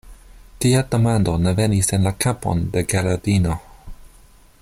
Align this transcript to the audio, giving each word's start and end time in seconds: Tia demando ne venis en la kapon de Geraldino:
Tia 0.63 0.79
demando 0.95 1.35
ne 1.43 1.53
venis 1.59 1.91
en 1.99 2.09
la 2.09 2.15
kapon 2.27 2.65
de 2.77 2.85
Geraldino: 2.95 3.59